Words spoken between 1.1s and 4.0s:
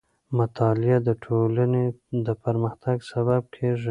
ټولنې د پرمختګ سبب کېږي.